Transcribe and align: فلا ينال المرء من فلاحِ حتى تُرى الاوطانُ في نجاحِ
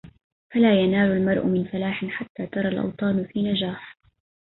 فلا 0.51 0.81
ينال 0.81 1.11
المرء 1.11 1.45
من 1.47 1.63
فلاحِ 1.65 2.05
حتى 2.05 2.45
تُرى 2.47 2.67
الاوطانُ 2.67 3.25
في 3.25 3.41
نجاحِ 3.43 3.97